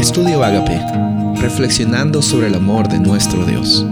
Estudio 0.00 0.42
Agape, 0.42 0.80
reflexionando 1.42 2.22
sobre 2.22 2.46
el 2.46 2.54
amor 2.54 2.88
de 2.88 2.98
nuestro 2.98 3.44
Dios. 3.44 3.84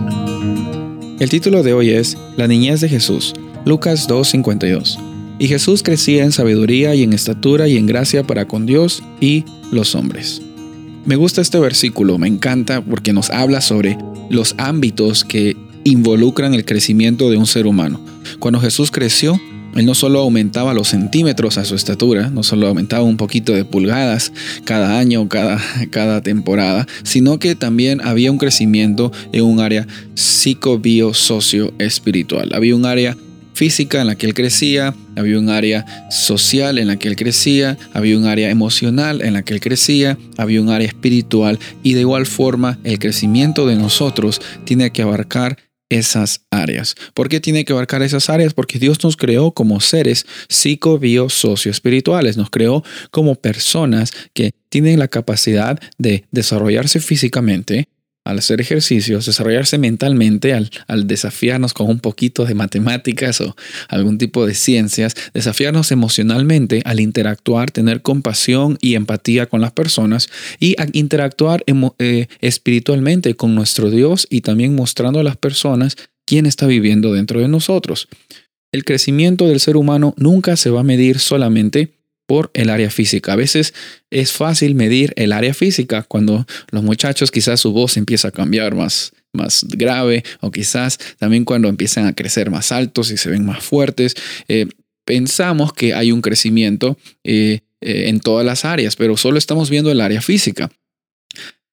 El 1.20 1.28
título 1.28 1.62
de 1.62 1.74
hoy 1.74 1.90
es 1.90 2.16
La 2.38 2.48
niñez 2.48 2.80
de 2.80 2.88
Jesús, 2.88 3.34
Lucas 3.66 4.08
2.52. 4.08 4.98
Y 5.38 5.48
Jesús 5.48 5.82
crecía 5.82 6.24
en 6.24 6.32
sabiduría 6.32 6.94
y 6.94 7.02
en 7.02 7.12
estatura 7.12 7.68
y 7.68 7.76
en 7.76 7.84
gracia 7.84 8.26
para 8.26 8.48
con 8.48 8.64
Dios 8.64 9.02
y 9.20 9.44
los 9.70 9.94
hombres. 9.94 10.40
Me 11.04 11.16
gusta 11.16 11.42
este 11.42 11.60
versículo, 11.60 12.16
me 12.16 12.26
encanta 12.26 12.80
porque 12.80 13.12
nos 13.12 13.28
habla 13.28 13.60
sobre 13.60 13.98
los 14.30 14.54
ámbitos 14.56 15.24
que 15.24 15.58
involucran 15.84 16.54
el 16.54 16.64
crecimiento 16.64 17.28
de 17.28 17.36
un 17.36 17.46
ser 17.46 17.66
humano. 17.66 18.00
Cuando 18.38 18.60
Jesús 18.60 18.90
creció, 18.90 19.38
él 19.78 19.86
no 19.86 19.94
solo 19.94 20.18
aumentaba 20.18 20.74
los 20.74 20.88
centímetros 20.88 21.56
a 21.56 21.64
su 21.64 21.76
estatura, 21.76 22.30
no 22.30 22.42
solo 22.42 22.66
aumentaba 22.66 23.04
un 23.04 23.16
poquito 23.16 23.52
de 23.52 23.64
pulgadas 23.64 24.32
cada 24.64 24.98
año, 24.98 25.28
cada, 25.28 25.60
cada 25.90 26.20
temporada, 26.20 26.88
sino 27.04 27.38
que 27.38 27.54
también 27.54 28.00
había 28.00 28.32
un 28.32 28.38
crecimiento 28.38 29.12
en 29.32 29.44
un 29.44 29.60
área 29.60 29.86
psico, 30.14 30.80
bio, 30.80 31.14
socio, 31.14 31.72
espiritual. 31.78 32.50
Había 32.54 32.74
un 32.74 32.86
área 32.86 33.16
física 33.54 34.00
en 34.00 34.08
la 34.08 34.16
que 34.16 34.26
él 34.26 34.34
crecía, 34.34 34.96
había 35.16 35.38
un 35.38 35.48
área 35.48 35.86
social 36.10 36.78
en 36.78 36.88
la 36.88 36.96
que 36.96 37.06
él 37.06 37.14
crecía, 37.14 37.78
había 37.94 38.18
un 38.18 38.26
área 38.26 38.50
emocional 38.50 39.22
en 39.22 39.34
la 39.34 39.42
que 39.42 39.54
él 39.54 39.60
crecía, 39.60 40.18
había 40.36 40.60
un 40.60 40.70
área 40.70 40.88
espiritual 40.88 41.60
y 41.84 41.94
de 41.94 42.00
igual 42.00 42.26
forma 42.26 42.80
el 42.82 42.98
crecimiento 42.98 43.64
de 43.68 43.76
nosotros 43.76 44.40
tiene 44.64 44.90
que 44.90 45.02
abarcar 45.02 45.56
esas 45.90 46.42
áreas. 46.50 46.94
¿Por 47.14 47.28
qué 47.28 47.40
tiene 47.40 47.64
que 47.64 47.72
abarcar 47.72 48.02
esas 48.02 48.28
áreas? 48.30 48.54
Porque 48.54 48.78
Dios 48.78 49.02
nos 49.02 49.16
creó 49.16 49.52
como 49.52 49.80
seres 49.80 50.26
psico, 50.48 50.98
bio, 50.98 51.28
socio 51.28 51.70
espirituales. 51.70 52.36
Nos 52.36 52.50
creó 52.50 52.84
como 53.10 53.34
personas 53.34 54.12
que 54.34 54.52
tienen 54.68 54.98
la 54.98 55.08
capacidad 55.08 55.78
de 55.96 56.24
desarrollarse 56.30 57.00
físicamente, 57.00 57.88
al 58.28 58.40
hacer 58.40 58.60
ejercicios, 58.60 59.24
desarrollarse 59.24 59.78
mentalmente, 59.78 60.52
al, 60.52 61.06
desafiarnos 61.06 61.72
con 61.72 61.88
un 61.88 61.98
poquito 61.98 62.44
de 62.44 62.54
matemáticas 62.54 63.40
o 63.40 63.56
algún 63.88 64.18
tipo 64.18 64.46
de 64.46 64.52
ciencias, 64.52 65.14
desafiarnos 65.32 65.92
emocionalmente 65.92 66.82
al 66.84 67.00
interactuar, 67.00 67.70
tener 67.70 68.02
compasión 68.02 68.76
y 68.82 68.96
empatía 68.96 69.46
con 69.46 69.62
las 69.62 69.72
personas 69.72 70.28
y 70.60 70.76
interactuar 70.92 71.64
eh, 71.98 72.26
espiritualmente 72.42 73.34
con 73.34 73.54
nuestro 73.54 73.90
Dios 73.90 74.26
y 74.28 74.42
también 74.42 74.74
mostrando 74.74 75.20
a 75.20 75.24
las 75.24 75.38
personas 75.38 75.96
quién 76.26 76.44
está 76.44 76.66
viviendo 76.66 77.14
dentro 77.14 77.40
de 77.40 77.48
nosotros. 77.48 78.08
El 78.72 78.84
crecimiento 78.84 79.46
del 79.46 79.60
ser 79.60 79.78
humano 79.78 80.12
nunca 80.18 80.58
se 80.58 80.68
va 80.68 80.80
a 80.80 80.84
medir 80.84 81.18
solamente 81.18 81.97
por 82.28 82.50
el 82.52 82.68
área 82.68 82.90
física. 82.90 83.32
A 83.32 83.36
veces 83.36 83.72
es 84.10 84.32
fácil 84.32 84.74
medir 84.74 85.14
el 85.16 85.32
área 85.32 85.54
física 85.54 86.02
cuando 86.02 86.46
los 86.70 86.82
muchachos 86.82 87.30
quizás 87.30 87.58
su 87.58 87.72
voz 87.72 87.96
empieza 87.96 88.28
a 88.28 88.32
cambiar 88.32 88.74
más, 88.74 89.14
más 89.32 89.64
grave 89.66 90.22
o 90.40 90.50
quizás 90.50 90.98
también 91.18 91.46
cuando 91.46 91.68
empiezan 91.68 92.06
a 92.06 92.14
crecer 92.14 92.50
más 92.50 92.70
altos 92.70 93.10
y 93.10 93.16
se 93.16 93.30
ven 93.30 93.46
más 93.46 93.64
fuertes. 93.64 94.14
Eh, 94.46 94.66
pensamos 95.06 95.72
que 95.72 95.94
hay 95.94 96.12
un 96.12 96.20
crecimiento 96.20 96.98
eh, 97.24 97.60
eh, 97.80 98.08
en 98.08 98.20
todas 98.20 98.44
las 98.44 98.66
áreas, 98.66 98.94
pero 98.94 99.16
solo 99.16 99.38
estamos 99.38 99.70
viendo 99.70 99.90
el 99.90 100.02
área 100.02 100.20
física. 100.20 100.70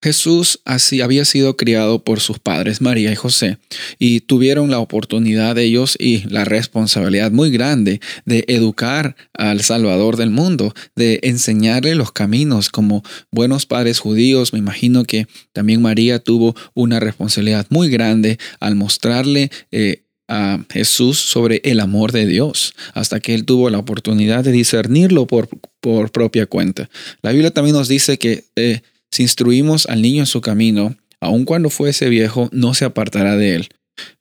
Jesús 0.05 0.59
así 0.65 1.01
había 1.01 1.25
sido 1.25 1.57
criado 1.57 2.03
por 2.03 2.19
sus 2.19 2.37
padres 2.37 2.79
María 2.79 3.11
y 3.11 3.15
José 3.15 3.57
y 3.97 4.19
tuvieron 4.19 4.69
la 4.69 4.77
oportunidad 4.77 5.57
ellos 5.57 5.97
y 5.99 6.29
la 6.29 6.45
responsabilidad 6.45 7.31
muy 7.31 7.49
grande 7.49 7.99
de 8.23 8.45
educar 8.47 9.15
al 9.33 9.61
Salvador 9.61 10.15
del 10.15 10.29
mundo, 10.29 10.75
de 10.95 11.21
enseñarle 11.23 11.95
los 11.95 12.11
caminos 12.11 12.69
como 12.69 13.01
buenos 13.31 13.65
padres 13.65 13.97
judíos. 13.97 14.53
Me 14.53 14.59
imagino 14.59 15.05
que 15.05 15.25
también 15.53 15.81
María 15.81 16.19
tuvo 16.19 16.55
una 16.75 16.99
responsabilidad 16.99 17.65
muy 17.71 17.89
grande 17.89 18.37
al 18.59 18.75
mostrarle 18.75 19.49
eh, 19.71 20.03
a 20.27 20.59
Jesús 20.69 21.17
sobre 21.17 21.61
el 21.63 21.79
amor 21.79 22.11
de 22.11 22.27
Dios, 22.27 22.75
hasta 22.93 23.19
que 23.19 23.33
él 23.33 23.45
tuvo 23.45 23.71
la 23.71 23.79
oportunidad 23.79 24.43
de 24.43 24.51
discernirlo 24.51 25.25
por, 25.25 25.49
por 25.81 26.11
propia 26.11 26.45
cuenta. 26.45 26.91
La 27.23 27.31
Biblia 27.31 27.49
también 27.49 27.75
nos 27.75 27.87
dice 27.87 28.19
que 28.19 28.45
eh, 28.55 28.81
si 29.15 29.23
instruimos 29.23 29.85
al 29.85 30.01
niño 30.01 30.23
en 30.23 30.25
su 30.25 30.41
camino, 30.41 30.97
aun 31.21 31.45
cuando 31.45 31.69
fuese 31.69 32.09
viejo, 32.09 32.49
no 32.51 32.73
se 32.73 32.83
apartará 32.83 33.37
de 33.37 33.55
él. 33.55 33.69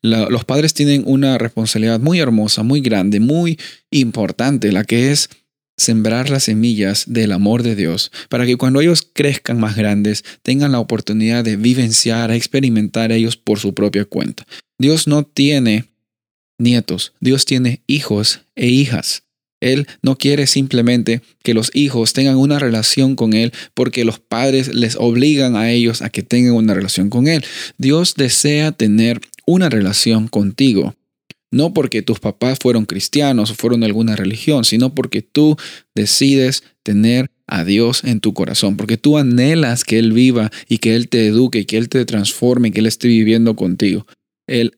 los 0.03 0.45
padres 0.45 0.73
tienen 0.73 1.03
una 1.05 1.37
responsabilidad 1.37 1.99
muy 1.99 2.21
hermosa, 2.21 2.63
muy 2.63 2.81
grande, 2.81 3.19
muy 3.19 3.59
importante, 3.91 4.71
la 4.71 4.85
que 4.85 5.11
es 5.11 5.31
sembrar 5.77 6.31
las 6.31 6.45
semillas 6.45 7.07
del 7.09 7.33
amor 7.33 7.65
de 7.65 7.75
Dios, 7.75 8.13
para 8.29 8.47
que 8.47 8.57
cuando 8.57 8.81
ellos 8.81 9.03
crezcan 9.13 9.59
más 9.59 9.75
grandes 9.75 10.23
tengan 10.45 10.71
la 10.71 10.79
oportunidad 10.79 11.43
de 11.43 11.57
vivenciar, 11.57 12.31
experimentar 12.31 13.11
ellos 13.11 13.37
por 13.37 13.59
su 13.59 13.75
propia 13.75 14.05
cuenta. 14.05 14.47
Dios 14.79 15.09
no 15.09 15.25
tiene 15.25 15.91
nietos, 16.57 17.15
Dios 17.19 17.47
tiene 17.47 17.83
hijos 17.89 18.43
e 18.55 18.69
hijas. 18.69 19.24
Él 19.65 19.87
no 20.03 20.17
quiere 20.17 20.47
simplemente 20.47 21.23
que 21.43 21.55
los 21.55 21.71
hijos 21.75 22.13
tengan 22.13 22.37
una 22.37 22.59
relación 22.59 23.17
con 23.17 23.33
Él 23.33 23.51
porque 23.73 24.05
los 24.05 24.19
padres 24.19 24.75
les 24.75 24.97
obligan 24.97 25.57
a 25.57 25.71
ellos 25.71 26.03
a 26.03 26.11
que 26.11 26.23
tengan 26.23 26.53
una 26.53 26.75
relación 26.75 27.09
con 27.09 27.27
Él. 27.27 27.43
Dios 27.79 28.15
desea 28.15 28.73
tener 28.73 29.23
una 29.47 29.71
relación 29.71 30.29
contigo. 30.29 30.95
No 31.51 31.73
porque 31.73 32.03
tus 32.03 32.21
papás 32.21 32.59
fueron 32.61 32.85
cristianos 32.85 33.51
o 33.51 33.55
fueron 33.55 33.81
de 33.81 33.87
alguna 33.87 34.17
religión, 34.17 34.65
sino 34.65 34.95
porque 34.95 35.23
tú 35.23 35.57
decides 35.95 36.63
tener 36.83 37.31
a 37.47 37.65
Dios 37.65 38.05
en 38.05 38.21
tu 38.21 38.35
corazón, 38.35 38.77
porque 38.77 38.99
tú 38.99 39.17
anhelas 39.17 39.85
que 39.85 39.99
Él 39.99 40.13
viva 40.13 40.51
y 40.69 40.79
que 40.79 40.95
Él 40.95 41.09
te 41.09 41.27
eduque, 41.27 41.65
que 41.65 41.79
Él 41.79 41.89
te 41.89 42.05
transforme, 42.05 42.71
que 42.71 42.81
Él 42.81 42.87
esté 42.87 43.09
viviendo 43.09 43.57
contigo. 43.57 44.07
El, 44.47 44.77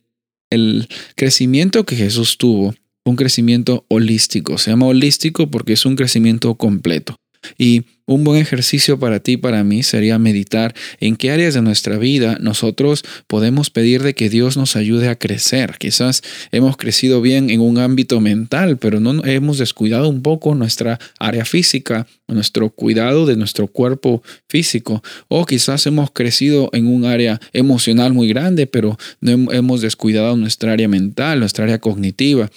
el 0.50 0.86
crecimiento 1.16 1.84
que 1.86 1.96
Jesús 1.96 2.38
tuvo 2.38 2.74
un 3.06 3.16
crecimiento 3.16 3.86
holístico. 3.88 4.58
Se 4.58 4.70
llama 4.70 4.86
holístico 4.86 5.50
porque 5.50 5.72
es 5.74 5.86
un 5.86 5.96
crecimiento 5.96 6.54
completo. 6.56 7.16
Y 7.56 7.84
un 8.06 8.22
buen 8.22 8.40
ejercicio 8.40 8.98
para 8.98 9.20
ti, 9.20 9.36
para 9.36 9.64
mí, 9.64 9.82
sería 9.82 10.18
meditar 10.18 10.74
en 11.00 11.16
qué 11.16 11.32
áreas 11.32 11.54
de 11.54 11.62
nuestra 11.62 11.98
vida 11.98 12.38
nosotros 12.40 13.04
podemos 13.26 13.70
pedir 13.70 14.02
de 14.02 14.14
que 14.14 14.28
Dios 14.28 14.56
nos 14.56 14.76
ayude 14.76 15.08
a 15.08 15.16
crecer. 15.16 15.76
Quizás 15.78 16.22
hemos 16.52 16.76
crecido 16.76 17.20
bien 17.20 17.50
en 17.50 17.60
un 17.60 17.78
ámbito 17.78 18.20
mental, 18.20 18.78
pero 18.78 19.00
no 19.00 19.24
hemos 19.24 19.58
descuidado 19.58 20.08
un 20.08 20.22
poco 20.22 20.54
nuestra 20.54 21.00
área 21.18 21.44
física, 21.44 22.06
nuestro 22.28 22.70
cuidado 22.70 23.26
de 23.26 23.36
nuestro 23.36 23.66
cuerpo 23.66 24.22
físico. 24.48 25.02
O 25.28 25.44
quizás 25.44 25.86
hemos 25.86 26.10
crecido 26.12 26.70
en 26.72 26.86
un 26.86 27.04
área 27.04 27.40
emocional 27.52 28.12
muy 28.12 28.28
grande, 28.28 28.66
pero 28.68 28.96
no 29.20 29.52
hemos 29.52 29.80
descuidado 29.80 30.36
nuestra 30.36 30.72
área 30.72 30.88
mental, 30.88 31.40
nuestra 31.40 31.64
área 31.64 31.80
cognitiva. 31.80 32.50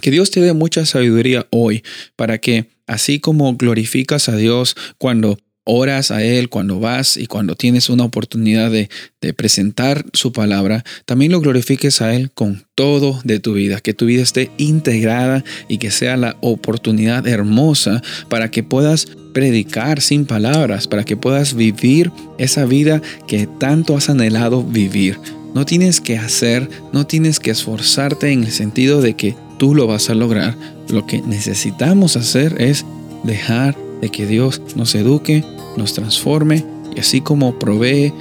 Que 0.00 0.10
Dios 0.10 0.30
te 0.30 0.40
dé 0.40 0.52
mucha 0.52 0.86
sabiduría 0.86 1.46
hoy 1.50 1.82
para 2.16 2.38
que 2.38 2.66
así 2.86 3.20
como 3.20 3.54
glorificas 3.56 4.28
a 4.28 4.36
Dios 4.36 4.76
cuando 4.98 5.38
oras 5.64 6.10
a 6.10 6.24
Él, 6.24 6.48
cuando 6.48 6.80
vas 6.80 7.16
y 7.16 7.26
cuando 7.26 7.54
tienes 7.54 7.90
una 7.90 8.04
oportunidad 8.04 8.70
de, 8.70 8.88
de, 9.20 9.32
presentar 9.34 10.04
su 10.12 10.32
palabra, 10.32 10.84
también 11.04 11.32
lo 11.32 11.40
glorifiques 11.40 12.00
a 12.00 12.14
Él 12.14 12.30
con 12.32 12.64
todo 12.74 13.20
de 13.24 13.38
tu 13.38 13.54
vida, 13.54 13.80
que 13.80 13.94
tu 13.94 14.06
vida 14.06 14.22
esté 14.22 14.50
integrada 14.56 15.44
y 15.68 15.78
que 15.78 15.90
sea 15.90 16.16
la 16.16 16.36
oportunidad 16.40 17.28
hermosa 17.28 18.02
para 18.28 18.50
que 18.50 18.62
puedas 18.62 19.06
predicar 19.32 20.00
sin 20.00 20.26
palabras, 20.26 20.88
para 20.88 21.04
que 21.04 21.16
puedas 21.16 21.54
vivir 21.54 22.10
esa 22.38 22.64
vida 22.64 23.00
que 23.28 23.46
tanto 23.46 23.96
has 23.96 24.10
anhelado 24.10 24.64
vivir. 24.64 25.18
No 25.54 25.66
tienes 25.66 26.00
que 26.00 26.16
hacer, 26.16 26.68
no 26.92 27.06
tienes 27.06 27.38
que 27.38 27.50
esforzarte 27.50 28.32
en 28.32 28.44
el 28.44 28.52
sentido 28.52 29.00
de 29.00 29.14
que 29.14 29.36
tú 29.60 29.74
lo 29.74 29.86
vas 29.86 30.08
a 30.08 30.14
lograr. 30.14 30.56
Lo 30.88 31.06
que 31.06 31.20
necesitamos 31.20 32.16
hacer 32.16 32.60
es 32.62 32.86
dejar 33.24 33.76
de 34.00 34.08
que 34.08 34.26
Dios 34.26 34.62
nos 34.74 34.94
eduque, 34.94 35.44
nos 35.76 35.92
transforme 35.92 36.64
y 36.96 37.00
así 37.00 37.20
como 37.20 37.58
provee, 37.58 38.14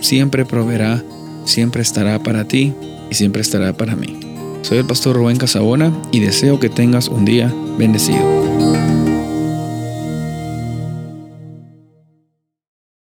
siempre 0.00 0.46
proveerá, 0.46 1.04
siempre 1.44 1.82
estará 1.82 2.18
para 2.22 2.48
ti 2.48 2.72
y 3.10 3.14
siempre 3.14 3.42
estará 3.42 3.76
para 3.76 3.96
mí. 3.96 4.18
Soy 4.62 4.78
el 4.78 4.86
pastor 4.86 5.14
Rubén 5.14 5.36
Casabona 5.36 5.92
y 6.10 6.20
deseo 6.20 6.58
que 6.58 6.70
tengas 6.70 7.08
un 7.08 7.26
día 7.26 7.52
bendecido. 7.76 8.97